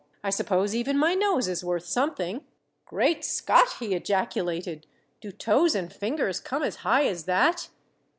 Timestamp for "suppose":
0.31-0.73